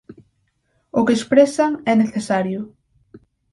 [0.99, 2.59] O que expresan é necesario.